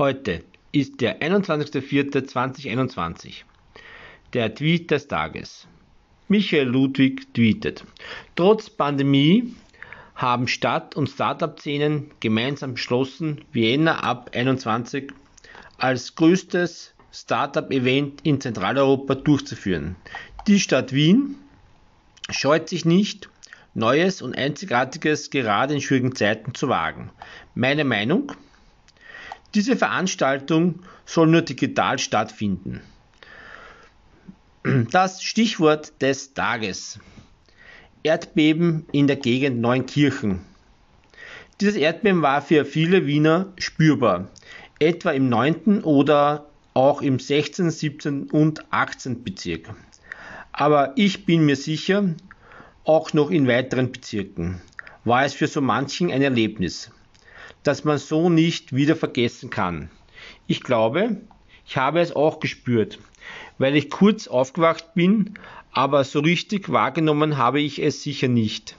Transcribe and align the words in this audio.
Heute 0.00 0.42
ist 0.72 1.00
der 1.02 1.20
21.04.2021. 1.20 3.42
Der 4.32 4.54
Tweet 4.54 4.90
des 4.90 5.08
Tages. 5.08 5.66
Michael 6.26 6.68
Ludwig 6.68 7.34
tweetet. 7.34 7.84
Trotz 8.34 8.70
Pandemie 8.70 9.54
haben 10.14 10.48
Stadt- 10.48 10.96
und 10.96 11.10
Startup-Szenen 11.10 12.12
gemeinsam 12.20 12.72
beschlossen, 12.72 13.44
Vienna 13.52 14.00
ab 14.00 14.30
21 14.32 15.12
als 15.76 16.14
größtes 16.14 16.94
Startup-Event 17.12 18.22
in 18.22 18.40
Zentraleuropa 18.40 19.16
durchzuführen. 19.16 19.96
Die 20.46 20.60
Stadt 20.60 20.94
Wien 20.94 21.36
scheut 22.30 22.70
sich 22.70 22.86
nicht, 22.86 23.28
Neues 23.74 24.22
und 24.22 24.34
Einzigartiges 24.34 25.28
gerade 25.28 25.74
in 25.74 25.82
schwierigen 25.82 26.16
Zeiten 26.16 26.54
zu 26.54 26.70
wagen. 26.70 27.10
Meine 27.54 27.84
Meinung? 27.84 28.32
Diese 29.54 29.76
Veranstaltung 29.76 30.80
soll 31.04 31.26
nur 31.26 31.42
digital 31.42 31.98
stattfinden. 31.98 32.80
Das 34.90 35.22
Stichwort 35.22 36.00
des 36.02 36.34
Tages. 36.34 36.98
Erdbeben 38.02 38.86
in 38.92 39.06
der 39.06 39.16
Gegend 39.16 39.60
Neunkirchen. 39.60 40.40
Dieses 41.60 41.76
Erdbeben 41.76 42.22
war 42.22 42.42
für 42.42 42.64
viele 42.64 43.06
Wiener 43.06 43.52
spürbar, 43.58 44.28
etwa 44.78 45.10
im 45.10 45.28
9. 45.28 45.82
oder 45.82 46.46
auch 46.72 47.02
im 47.02 47.18
16., 47.18 47.70
17. 47.70 48.30
und 48.30 48.72
18. 48.72 49.24
Bezirk. 49.24 49.74
Aber 50.52 50.92
ich 50.96 51.26
bin 51.26 51.44
mir 51.44 51.56
sicher, 51.56 52.14
auch 52.84 53.12
noch 53.12 53.30
in 53.30 53.46
weiteren 53.46 53.92
Bezirken 53.92 54.60
war 55.04 55.24
es 55.24 55.34
für 55.34 55.46
so 55.46 55.60
manchen 55.60 56.10
ein 56.10 56.22
Erlebnis 56.22 56.90
das 57.62 57.84
man 57.84 57.98
so 57.98 58.30
nicht 58.30 58.74
wieder 58.74 58.96
vergessen 58.96 59.50
kann. 59.50 59.90
Ich 60.46 60.62
glaube, 60.62 61.16
ich 61.66 61.76
habe 61.76 62.00
es 62.00 62.14
auch 62.14 62.40
gespürt, 62.40 62.98
weil 63.58 63.76
ich 63.76 63.90
kurz 63.90 64.26
aufgewacht 64.26 64.94
bin, 64.94 65.34
aber 65.72 66.04
so 66.04 66.20
richtig 66.20 66.70
wahrgenommen 66.70 67.36
habe 67.36 67.60
ich 67.60 67.80
es 67.80 68.02
sicher 68.02 68.28
nicht. 68.28 68.76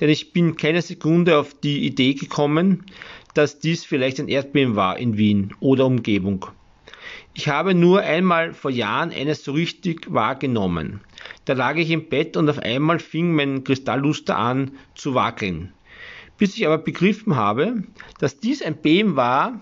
Denn 0.00 0.10
ich 0.10 0.32
bin 0.32 0.56
keine 0.56 0.82
Sekunde 0.82 1.38
auf 1.38 1.54
die 1.54 1.86
Idee 1.86 2.14
gekommen, 2.14 2.84
dass 3.34 3.58
dies 3.58 3.84
vielleicht 3.84 4.20
ein 4.20 4.28
Erdbeben 4.28 4.76
war 4.76 4.98
in 4.98 5.16
Wien 5.16 5.54
oder 5.60 5.86
Umgebung. 5.86 6.46
Ich 7.34 7.48
habe 7.48 7.74
nur 7.74 8.00
einmal 8.00 8.54
vor 8.54 8.70
Jahren 8.70 9.12
eines 9.12 9.44
so 9.44 9.52
richtig 9.52 10.12
wahrgenommen. 10.12 11.00
Da 11.44 11.52
lag 11.52 11.76
ich 11.76 11.90
im 11.90 12.08
Bett 12.08 12.36
und 12.36 12.48
auf 12.48 12.58
einmal 12.58 12.98
fing 12.98 13.34
mein 13.34 13.62
Kristallluster 13.62 14.38
an 14.38 14.72
zu 14.94 15.14
wackeln. 15.14 15.72
Bis 16.38 16.56
ich 16.56 16.66
aber 16.66 16.78
begriffen 16.78 17.36
habe, 17.36 17.84
dass 18.18 18.40
dies 18.40 18.62
ein 18.62 18.76
Beben 18.76 19.16
war, 19.16 19.60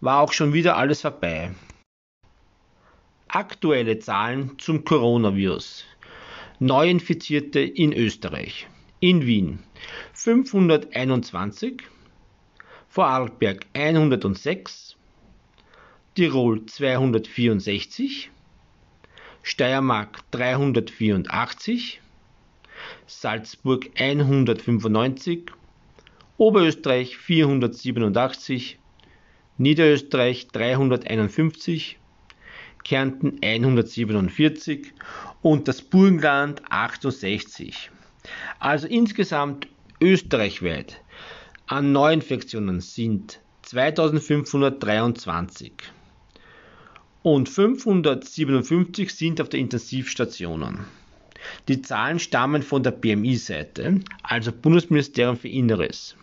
war 0.00 0.20
auch 0.20 0.32
schon 0.32 0.52
wieder 0.52 0.76
alles 0.76 1.02
vorbei. 1.02 1.54
Aktuelle 3.28 3.98
Zahlen 3.98 4.58
zum 4.58 4.84
Coronavirus. 4.84 5.84
Neuinfizierte 6.58 7.60
in 7.60 7.92
Österreich. 7.92 8.66
In 8.98 9.26
Wien 9.26 9.58
521, 10.14 11.82
Vorarlberg 12.88 13.66
106, 13.74 14.96
Tirol 16.14 16.64
264, 16.64 18.30
Steiermark 19.42 20.20
384, 20.30 22.00
Salzburg 23.06 23.90
195, 23.98 25.52
Oberösterreich 26.38 27.16
487, 27.16 28.78
Niederösterreich 29.56 30.48
351, 30.48 31.98
Kärnten 32.84 33.38
147 33.42 34.92
und 35.40 35.66
das 35.66 35.80
Burgenland 35.80 36.60
68. 36.68 37.90
Also 38.58 38.86
insgesamt 38.86 39.66
österreichweit 39.98 41.00
an 41.68 41.92
Neuinfektionen 41.92 42.82
sind 42.82 43.40
2523 43.62 45.72
und 47.22 47.48
557 47.48 49.10
sind 49.10 49.40
auf 49.40 49.48
der 49.48 49.60
Intensivstationen. 49.60 50.80
Die 51.68 51.80
Zahlen 51.80 52.18
stammen 52.18 52.62
von 52.62 52.82
der 52.82 52.90
BMI-Seite, 52.90 54.00
also 54.22 54.52
Bundesministerium 54.52 55.38
für 55.38 55.48
Inneres. 55.48 56.14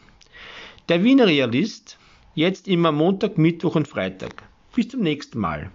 Der 0.89 1.01
Wiener 1.01 1.27
Realist, 1.27 1.97
jetzt 2.35 2.67
immer 2.67 2.91
Montag, 2.91 3.37
Mittwoch 3.37 3.75
und 3.75 3.87
Freitag. 3.87 4.43
Bis 4.75 4.89
zum 4.89 4.99
nächsten 4.99 5.39
Mal. 5.39 5.71